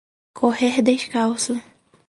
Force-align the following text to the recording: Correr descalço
Correr 0.33 0.81
descalço 0.81 1.61